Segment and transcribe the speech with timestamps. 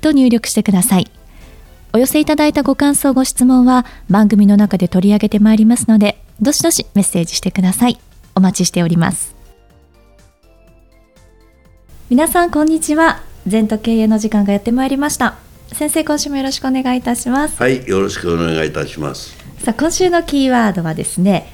[0.00, 1.10] と入力してください。
[1.92, 7.98] お寄せいただいたご感想、ご質問は番組の中で取り上げてまいりますので、どしどしメッセージしてください。
[8.34, 9.34] お待ちしております。
[12.08, 13.22] 皆さん、こんにちは。
[13.46, 15.38] 全と経営の時間がやってまいりました。
[15.72, 17.60] 先生、今週もよろしくお願いいたします。
[17.60, 19.36] はい、よろしくお願いいたします。
[19.62, 21.52] さあ、今週のキーワードはですね、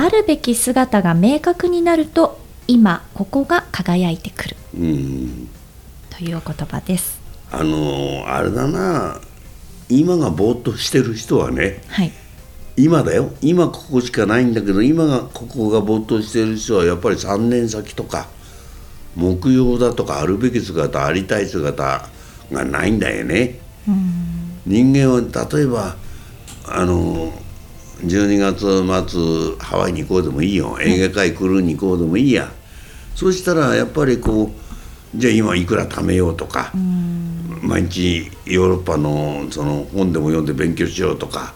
[0.00, 5.48] あるべき姿が明確になると今ここが輝いてくる、うん、
[6.08, 7.19] というお言葉です
[7.52, 9.20] あのあれだな。
[9.88, 12.12] 今がぼーっとしてる人はね、はい、
[12.76, 13.32] 今だよ。
[13.40, 18.28] 今ここしかないんだけど今がここがぼーっとしてる人はやっぱり3年先とか
[19.16, 22.08] 目標だとかあるべき姿ありたい姿
[22.52, 23.58] がないんだよね。
[24.64, 25.20] 人間は
[25.52, 25.96] 例えば
[26.66, 27.32] あの
[28.04, 28.60] 12月
[29.10, 30.78] 末ハワイに行こうでもいいよ。
[30.80, 32.50] 映画館来るに行こうでもいいや、
[33.16, 34.59] そうしたらやっぱりこう
[35.14, 36.72] じゃあ今いくら貯めようとか、
[37.62, 41.54] 毎日ヨーロッパのその本でも読んで勉強しようとか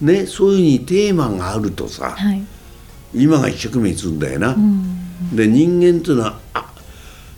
[0.00, 2.42] ねそういうふうにテーマがあるとさ、はい、
[3.14, 4.56] 今が一生懸命するんだよな。
[5.32, 6.72] で人間っていうのはあ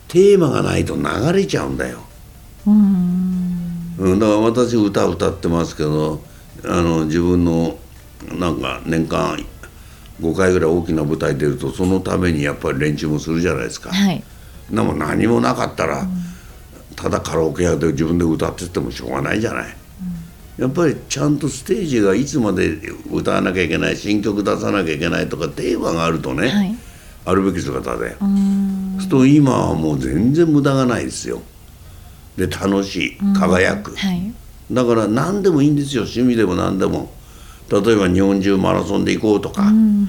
[0.07, 1.99] テーマがないと流れちゃうんだよ。
[2.65, 6.21] うん、だから私歌歌ってますけど
[6.65, 7.77] あの自分の
[8.37, 9.37] なんか年間
[10.21, 13.91] 5回ぐらい大きな舞台出るとそのためにやっぱり練習もするじゃないですか。
[13.91, 14.23] はい、
[14.71, 16.09] でも何もなかったら、うん、
[16.95, 19.75] ただカラオケ屋で自分で歌っててもしょうがないじゃない。
[20.57, 22.77] うん、やっぱりちゃんとステージがいつまで
[23.11, 26.75] 歌わなきゃいけない新曲出さなきゃいけないとかテーマがあるとね、はい、
[27.25, 28.17] あるべき姿で。
[28.19, 28.29] そう
[28.99, 31.41] すると今はもう全然無駄がないですよ。
[32.35, 34.31] で楽しい輝く、はい、
[34.71, 37.11] だから何でもいいんですよ趣味でも何でも。
[37.69, 40.07] 例えば日本中マラソンで行こうとか、うん、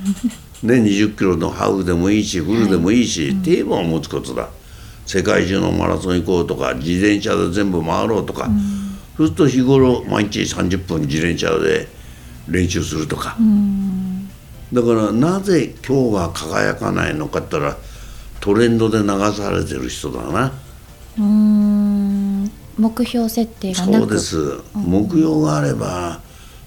[0.63, 4.49] ね、20キロのハーフでもいいしフルでもいいし、はい、テーマを持つことだ。
[5.07, 8.59] 世界中のマラソン行こうとか自転車で全部回ろうとか、うん、
[9.17, 11.89] そうすると日頃毎日30分自転車で
[12.47, 14.29] 練習するとか、うん、
[14.71, 17.77] だからなぜ今日が輝かないのかって言ったら
[18.41, 20.53] トレンドで流されてる人だな。
[21.19, 22.51] うん。
[22.79, 26.21] 目標設定がそうです、目標があれば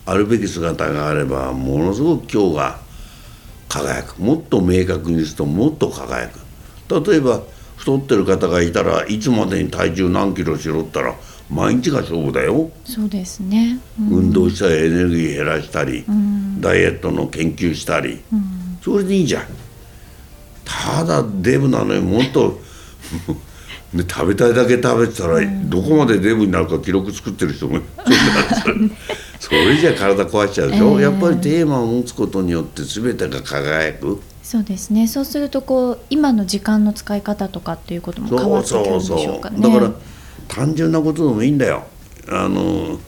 [0.06, 2.80] あるべき姿があればものすごく今日が
[3.72, 4.18] 輝く。
[4.18, 6.40] もっと明確にするともっと輝く。
[7.08, 7.42] 例えば
[7.78, 11.16] 太ってる方がいたらいつまでに体重何キロしろったら
[11.50, 12.70] 毎日が勝負だよ。
[12.84, 19.44] そうですね、うん、運動したりエネルギー減らしたり、うん、ダイエットの研究したり、うん、それでいいじゃん。
[20.66, 22.60] ただデブなのにもっと
[23.96, 27.82] で食べたいだけ食べてたら、どこまでデブになるか記録作ってる人もそ
[29.56, 34.22] れじゃ体壊しちゃうでしょ、えー、やっぱりテーマを持つことによって全てが輝く。
[34.44, 35.08] そうですね。
[35.08, 39.62] そうするとこう今の時間の使い方とかっていうことも変わってくるんでしょうかね。
[39.62, 39.92] だから
[40.48, 41.84] 単純なことでもいいんだよ。
[42.30, 43.00] あの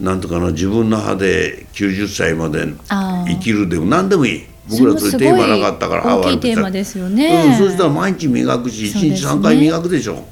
[0.00, 4.44] なんとかの自分の歯で90歳まで生きるでも何でもいい。
[4.68, 10.24] 僕らそれテーマなかったから大きいテーマですよね、うん、そしたら毎日磨くし1日3回磨くでしょ。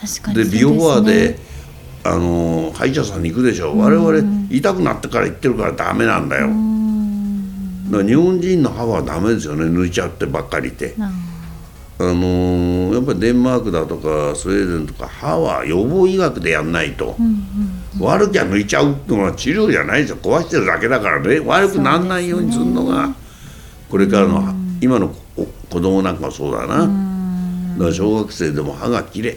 [0.00, 1.38] 確かにで美容バーで
[2.08, 6.48] あの歯医者さんに行くでしょ、う我々痛くなってから行ってるからダメなんだよ。
[7.90, 9.64] だから日本人の歯はダメですよね。
[9.64, 10.94] 抜いちゃってばっかりて。
[11.98, 17.16] あのー、やっぱりデンマークだとかスウェーデンとか歯は予防医学でやんないと、
[17.98, 20.16] 悪きゃ抜いちゃうっていうのは治療じゃないですよ。
[20.16, 21.40] 壊してるだけだからね。
[21.40, 23.14] 悪くならないようにするのが
[23.88, 25.14] これからの、今の
[25.70, 29.32] 子供なんかそうだな、だから小学生でも歯がきれ。
[29.32, 29.36] い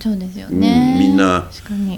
[0.00, 1.48] そうですよね、うん、みんな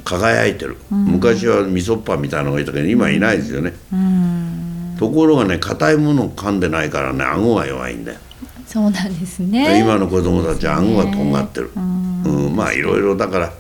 [0.05, 8.19] 輝いてる、うん、昔はみそっぱみたいなのがいたけど今いないですよね、うん、ところがね硬いものを噛んでないからね顎が弱いんだよ。
[8.67, 9.81] そうなんですね。
[9.81, 12.55] 今の子供たちは顎がとんがってる、うん。
[12.55, 13.53] まあいろいろだから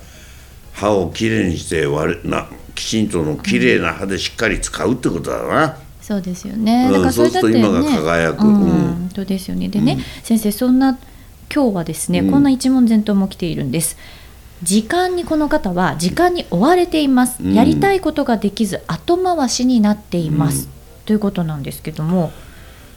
[0.72, 2.46] 歯をきれいにして割な
[2.76, 6.88] きちんとのきれいな歯でしっかり使うってことだな、そうですよね。
[6.92, 8.46] だからそれだってね、今が輝く。
[8.46, 9.68] うん、そうですよね。
[9.68, 10.96] でね、先生そんな
[11.52, 13.96] 今日はですね、こんな一問全答も来ているんです。
[14.62, 20.70] 時間にこの方は時間に追われています、うん、やりたいことができず後回しになっています、うん、
[21.06, 22.30] ということなんですけども。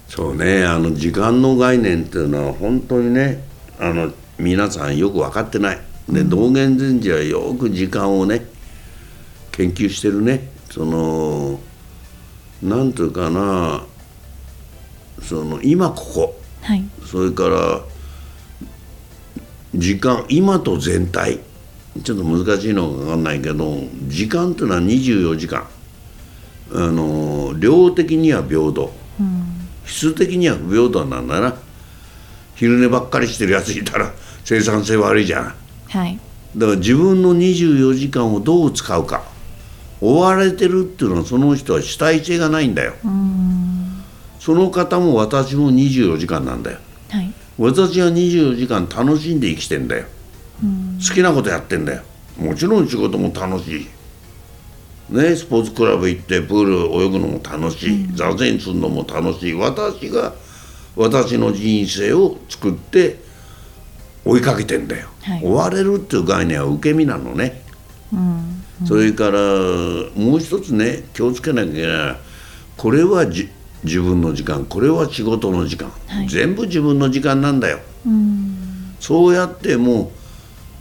[0.09, 0.65] そうね。
[0.65, 3.43] あの時間の概念っていうのは本当にね
[3.79, 5.79] あの皆さんよく分かってない。
[6.09, 8.45] で道元禅師はよく時間をね
[9.51, 10.49] 研究してるね。
[10.69, 11.59] その
[12.61, 13.85] なんというかな
[15.21, 17.81] その今ここ、はい、それから
[19.73, 21.39] 時間今と全体
[22.01, 25.67] ちょっと難しいのか分かんないけど時間っていうのは24時間。
[26.75, 29.45] あの量的には平等、うん、
[29.85, 31.55] 質的には不平等なんだな。
[32.55, 34.11] 昼寝ばっかりしてるやついたら
[34.43, 35.55] 生産性悪いじゃん、
[35.89, 36.19] はい、
[36.55, 39.23] だから自分の24時間をどう使うか。
[40.01, 42.93] 追われてるっていうのはその人は主体性がないんだよ。
[44.39, 46.63] その方も私も24時間なん。
[46.63, 46.77] だよ、
[47.09, 50.05] はい、私は24時間楽しんで生きてんだよ
[50.61, 52.01] 好きなことやってんだよ。
[52.37, 53.87] もちろん仕事も楽しい。
[55.09, 59.53] ねスポーツクラブ行ってプール泳ぐのも楽しい、うん、座禅するのも楽しい。
[59.53, 60.33] 私が
[60.95, 63.19] 私の人生を作って
[64.25, 67.61] 追いかけてんだよ、はい、追われるっていう概念は受け身なのね、
[68.13, 68.63] うん。
[68.81, 69.39] うん、それから
[70.15, 72.15] もう一つね気をつけなきゃいけない。
[72.77, 73.49] これはじ
[73.83, 74.65] 自分の時間。
[74.65, 80.22] これは仕事の時間、はい、全部自分の時間なんだよ、うん、そうやってもう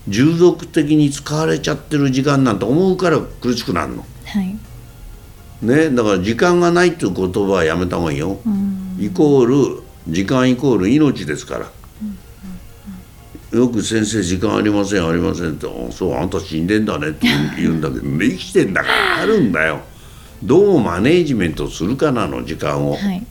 [0.09, 4.05] 従属的に使われちゃってる時間なんて思うから苦しくなるの。
[4.25, 4.57] はい
[5.63, 8.41] ね、だから時間がないっていう言葉はやめた方がいいよ。
[8.99, 9.47] イコー
[9.77, 11.71] ル時間イコール命ですから。
[13.53, 17.27] よく先生時間ありませんありませんって「そうあんた死んでんだね」って
[17.59, 19.83] 言うんだけど 生きてんだからあるんだよ。
[20.43, 23.25] どうマネージメントするかなの時間を、はい、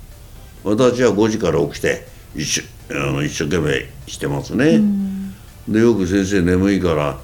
[0.63, 4.79] 私は5時から起きて一生あの一生懸命してますね。
[5.67, 7.17] でよく先生眠いから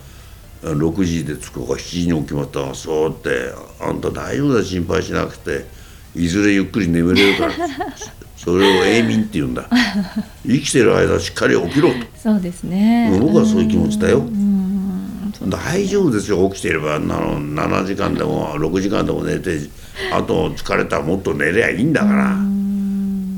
[0.62, 5.66] 6時で着くか7時に起きまったそうってあんた大丈夫だ心配しなくて
[6.16, 7.54] いずれゆっくり眠れるから
[8.38, 9.68] それを永眠って言うんだ。
[10.45, 11.95] 生きてる間しっかり起きろと。
[12.16, 13.18] そうですね。
[13.19, 14.24] 僕はそういう気持ちだよ。
[15.50, 16.95] 大丈夫ですよ起きてれば。
[16.95, 19.60] あの7時間でも6時間でも寝て
[20.13, 22.36] あと疲れたらもっと寝りゃいいんだから。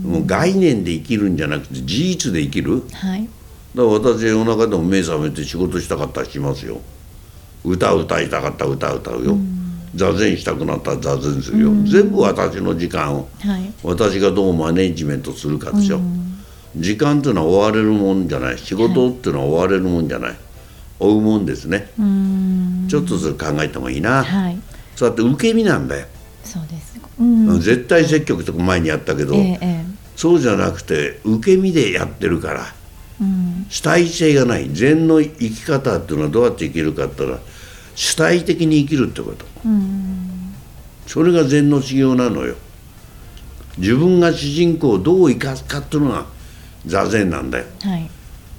[0.10, 3.30] もう概念で生きるんじゃなくて事実で生きる、はい、
[3.76, 6.82] だから私夜中でも目覚めて仕事したかったらしますよ。
[7.64, 16.36] 歌歌いたかったら歌歌うよ、うん、座禅したくなったら座禅するよ、うん、全部私の時間を、はい、私がどうマネジメントするかでしょ、うん、
[16.78, 18.58] 時間っていうのは追われるもんじゃない。
[18.58, 20.36] 仕事っていうのは追われるもんじゃない、
[21.00, 21.90] 追うもんですね。
[22.88, 24.58] ちょっとずつ考えてもいいな、はい、
[24.96, 26.08] そうやって受け身なんだよ。
[26.46, 26.98] そうです、
[27.60, 29.86] 絶対積極とか前にやったけど、ええ、
[30.16, 32.74] そうじゃなくて受け身でやってるから
[33.70, 34.70] 主体性がない。
[34.70, 37.42] 禅の生き方っていうのはどうやって生きるかって言ったら
[37.96, 39.46] 主体的に生きるってこと、
[41.06, 42.56] それが禅の修行なのよ。
[43.78, 46.26] 自分が主人公をどう生かすかっていうのが
[46.86, 48.10] 座禅なんだよ、はい、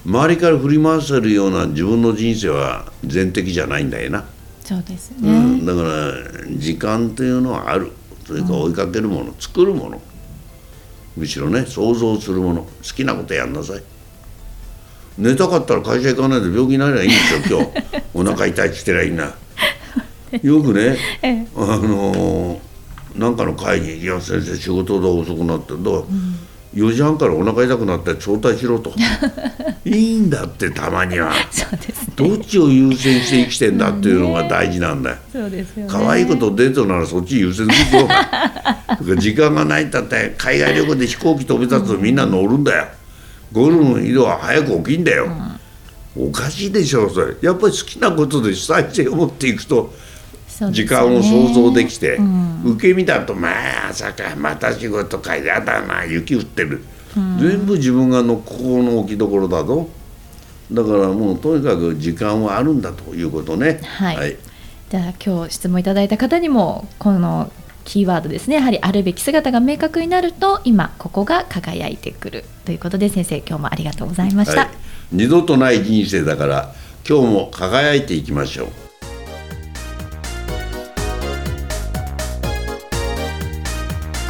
[0.07, 4.25] 周りから振り回せるような自分の人生は禅的じゃないんだよな。
[4.65, 6.13] そうですね、うん、だから
[6.57, 7.93] 時間っていうのはある。
[8.27, 10.01] それから追いかけるもの、うん、作るもの。
[11.17, 12.63] むしろね想像するもの。
[12.63, 13.83] 好きなことやんなさい
[15.19, 18.03] 寝たかったら会社行かないで病気になればいいんですよ今日。
[18.15, 19.35] お腹痛いって言ってりゃいいな
[20.43, 22.61] よくね、 ええ、あの
[23.17, 26.37] なんかの会議「いや先生仕事で遅くなってどう、うん。
[26.75, 28.93] 4時半からお腹痛くなって早退しろと。
[29.85, 31.31] いいんだってたまには。
[31.31, 31.37] ね、
[32.15, 42.87] どっちを優先して生きてんだっていうのが大事なんだよ、そうですよ、ね、可愛いことデートならそっち優先するよ時間がないんだって海外旅行で飛行機飛び立つとみんな乗るんだよ、
[43.53, 45.27] ゴルフの移動は早く起きんだよ、
[46.17, 47.35] うん、おかしいでしょそれ。
[47.43, 49.93] やっぱり好きなことで主体性を持っていくと
[50.71, 56.83] 時間を想像できて、うん、受け身だとまあ朝かまた仕事かやだな雪降ってる、
[57.17, 59.89] うん、全部自分がのここの置きどころだぞ。
[60.71, 63.81] だからもうとにかく時間はあるんだということね。
[63.83, 64.37] はい、はい、
[64.89, 67.51] じゃあ今日質問いただいた方にもこの
[67.85, 68.57] キーワードですね。
[68.57, 74.71] やはりあるべき姿が明確になると今ここが輝いてくるということで先生今日もありがとうございました、はい、
[75.13, 76.75] 二度とない人生だから
[77.09, 78.69] 今日も輝いていきましょう。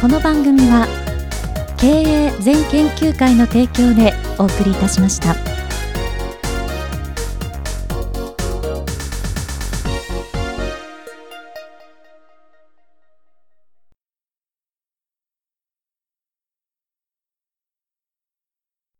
[0.01, 0.87] この番組は
[1.77, 5.60] 経営全研究会の提供でお送りいたしました。